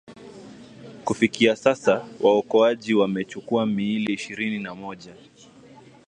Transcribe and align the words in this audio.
kufikia 1.05 1.55
sasa 1.55 2.05
waokoaji 2.21 2.93
wamechukua 2.93 3.65
miili 3.65 4.13
ishirini 4.13 4.59
na 4.59 4.75
moja 4.75 5.15